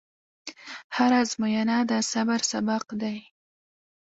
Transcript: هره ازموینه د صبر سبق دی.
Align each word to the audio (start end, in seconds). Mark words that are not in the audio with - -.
هره 0.95 1.17
ازموینه 1.23 1.77
د 1.89 1.91
صبر 2.11 2.39
سبق 2.51 2.85
دی. 3.01 3.17